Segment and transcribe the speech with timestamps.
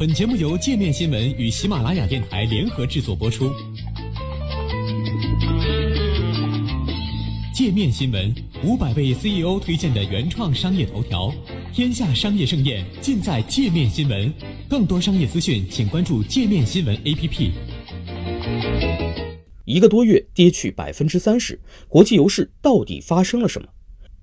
[0.00, 3.52] 本节目由界面新闻与喜马拉雅电台联合制作播出。
[7.52, 8.34] 界面新闻
[8.64, 11.30] 五百位 CEO 推荐的原创商业头条，
[11.74, 14.32] 天下商业盛宴尽在界面新闻。
[14.70, 17.50] 更多商业资讯，请关注界面新闻 APP。
[19.66, 23.68] 一个多月跌去百分之三十，国际油市到底发生了什么？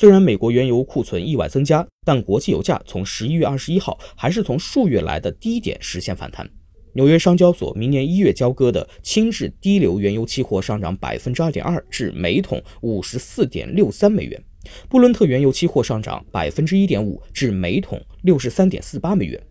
[0.00, 6.48] 虽然美国原油库存意外增加，但国际油价从十一月二十一号还是从数月来的低点实现反弹。
[6.92, 14.40] 纽约商交所明年一月交割的轻质低硫原油期货上涨百分之二点二，至每桶五十四点六三美元；
[14.88, 19.42] 布伦特原油期货上涨百分之一点五，至每桶六十三点四八美元。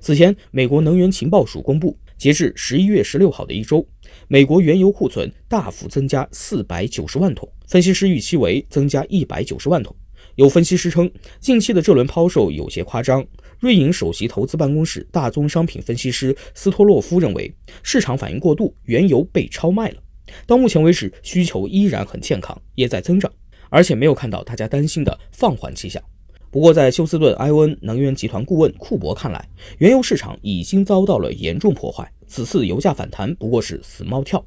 [0.00, 3.86] 此前，美国能源情报署公布，截至十一月十六号的一周，
[4.28, 9.94] 美国原油库存大幅增加四百九十万桶，分析师预期为增加一百九十万桶。
[10.36, 13.24] 有分析师称，近期的这轮抛售有些夸张。
[13.60, 19.96] 瑞银首席投资办公室大宗商品分析师斯托洛夫认为，市场反应过度，原油被超卖了。
[20.44, 23.30] 到目前为止，需求依然很健康，也在增长，
[23.70, 26.02] 而且没有看到大家担心的放缓迹象。
[26.50, 34.44] 不过，在休斯顿埃欧恩能源集团顾问库珀看来，原油市场已经遭到了严重破坏，此次油价反弹不过是死猫跳。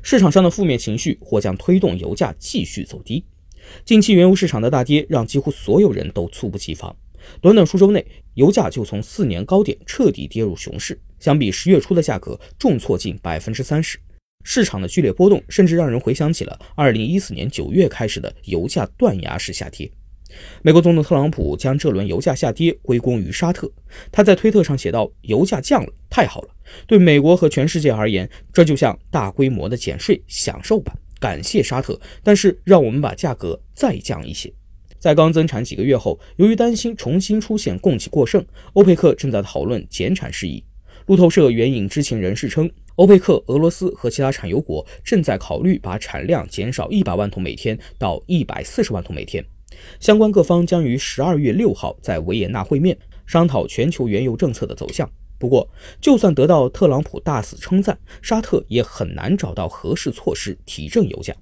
[0.00, 3.24] 市场上的负面情绪或将推动油价继续走低。
[3.84, 6.94] 近期原油市场的大跌让几乎所有人都猝不及防，
[7.40, 13.98] 短短数周内，油价就从四年高点彻底跌入熊市，相比十月初的价格重挫近百分之三十。
[14.42, 19.90] 市场的剧烈波动甚至让人回想起了二零一四年九月开始的油价断崖式下跌。
[20.62, 23.70] 美国总统特朗普将这轮油价下跌归功于沙特。
[24.10, 26.48] 他在推特上写道：“油价降了，太好了！
[26.86, 30.92] 对美国和全世界而言，这就像大规模的减税，享受吧！
[31.24, 31.98] 感谢沙特。
[32.22, 34.52] 但是，让我们把价格再降一些。”
[35.00, 38.44] 在刚增产几个月后，由于担心重新出现供给过剩，
[38.74, 40.62] 欧佩克正在讨论减产事宜。
[41.06, 49.42] 路透社援引知情人士称，欧佩克、俄罗斯和其他产油国正在考虑把产量减少一百万桶每天到一百四十万桶每天。
[50.00, 52.96] 相关各方将于十二月六号在维也纳会面，
[53.26, 55.10] 商讨全球原油政策的走向。
[55.44, 55.68] 不过，
[56.00, 61.36] 就算得到特朗普大肆称赞，沙特也很难找到合适措施提振油价。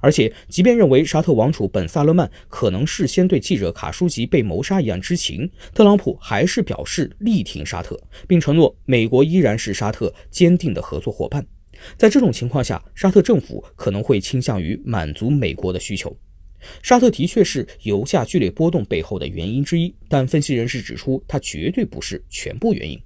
[0.00, 11.46] 而且，即便认为沙特王储本·萨勒曼可能事先对记者卡舒吉被谋杀一案知情，特朗普还是表示力挺沙特，并承诺美国依然是沙特坚定的合作伙伴。
[11.96, 16.16] 在这种情况下，沙特政府可能会倾向于满足美国的需求。
[16.82, 23.00] 沙特的确是油价剧烈波动背后的原因之一，但分析人士指出，它绝对不是全部原因。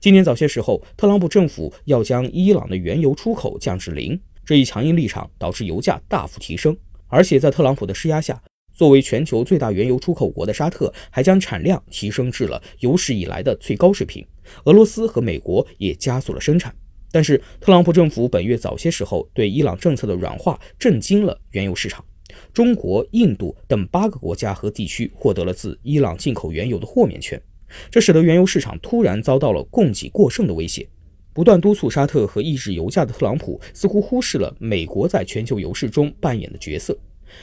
[0.00, 6.76] 今年早些时候，特朗普政府要将伊朗的原油出口降至零，这一强硬立场导致油价大幅提升。
[7.08, 8.42] 而且在特朗普的施压下，
[8.72, 14.26] 作为全球最大原油出口国的沙特还将产量提升至了有史以来的最高水平。
[14.64, 16.74] 俄罗斯和美国也加速了生产。
[17.12, 22.04] 但是，特朗普政府本月早些时候对伊朗政策的软化震惊了原油市场。
[22.52, 27.40] 中国、印度等八个国家和地区获得了自伊朗进口原油的豁免权，
[27.90, 30.88] 这使得原油市场突然遭到了供给过剩的威胁。
[31.32, 36.96] 不断督促沙特和抑制油价的特朗普似乎忽视了美国在全球油市中扮演的角色。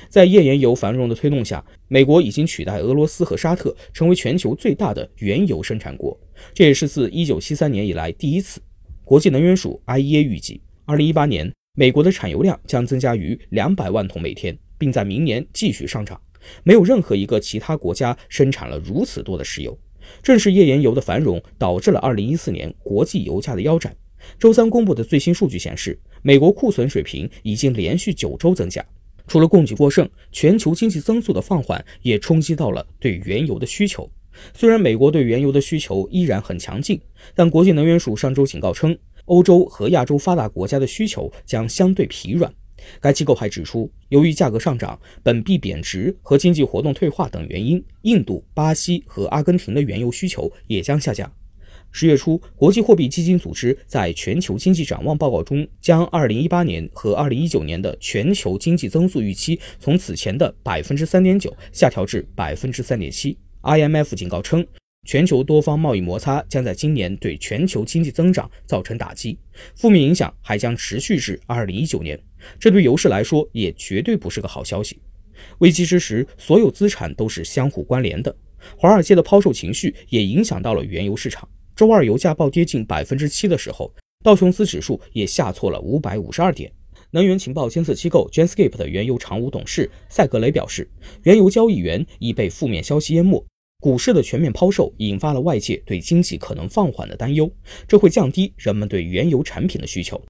[0.07, 6.17] 在页岩油繁荣的推动下，美国已经取代俄罗斯和沙特成为全球最大的原油生产国，
[6.53, 8.61] 这也是自1973年以来第一次。
[9.03, 14.57] 国际能源署 IEA 预计，2018年美国的产油量将增加于200万桶每天。
[14.81, 16.19] 并在明年继续上涨。
[16.63, 19.77] 没有任何一个其他国家生产了如此多的石油。
[20.21, 23.95] 正是页岩油的繁荣导致了2014年国际油价的腰斩。
[24.37, 28.85] 周三公布的最新数据显示，美国库存水平已经连续九周增加。
[29.27, 34.09] 除了供给过剩，全球经济增速的放缓也冲击到了对原油的需求。
[34.53, 36.99] 虽然美国对原油的需求依然很强劲，
[37.33, 42.53] 但国际能源署上周警告称，欧洲和亚洲发达国家的需求将相对疲软。
[42.99, 51.31] 该机构还指出，由于价格上涨、本币贬值和经济活动退化等原因，印度、巴西和阿根廷的原油需求也将下降。
[51.91, 63.37] 十月初，国际货币基金组织在全球经济展望报告中，将2018年和2019年的全球经济增速预期从此前的百分之三点九下调至百分之三点七。
[63.63, 64.65] IMF 警告称。
[65.03, 69.35] 全球多方贸易摩擦将在今年对全球经济增长造成打击，
[69.73, 72.19] 负面影响还将持续至二零一九年。
[72.59, 74.99] 这对油市来说也绝对不是个好消息。
[75.59, 78.35] 危机之时，所有资产都是相互关联的。
[78.77, 81.47] 华尔街的抛售情绪也影响到了原油市场。
[81.75, 83.91] 周二油价暴跌近百分之七的时候，
[84.23, 86.71] 道琼斯指数也下挫了五百五十二点。
[87.09, 90.89] 能源情报监测机构 Genscape 的原油常务董事塞格雷表示，
[91.23, 93.43] 原油交易员已被负面消息淹没。
[93.81, 97.51] 股市的全面抛售引发了外界对经济可能放缓的担忧，
[97.87, 100.17] 这会降低人们对原油产品的需求。